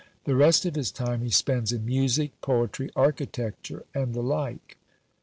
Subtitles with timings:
[0.23, 4.79] The rest of his time he spends in music, poetry, architecture, and the like."